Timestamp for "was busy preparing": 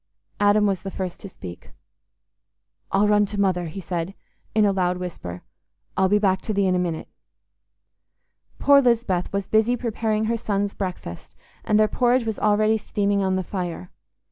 9.31-10.25